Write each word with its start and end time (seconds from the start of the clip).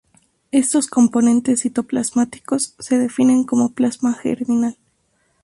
Estos 0.51 0.87
componentes 0.87 1.59
citoplasmáticos 1.61 2.73
se 2.79 2.97
definen 2.97 3.43
como 3.43 3.69
Plasma 3.73 4.15
Germinal. 4.15 4.75